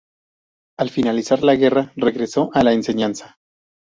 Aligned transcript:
Al 0.79 0.89
finalizar 0.89 1.43
la 1.43 1.53
guerra 1.55 1.93
regresó 1.95 2.49
a 2.53 2.63
la 2.63 2.73
enseñanza. 2.73 3.37